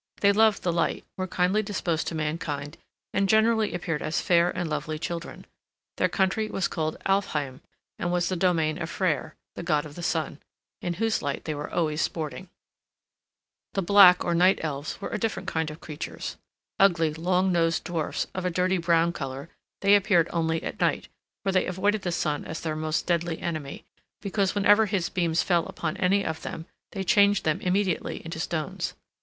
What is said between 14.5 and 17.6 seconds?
Elves were a different kind of creatures. Ugly, long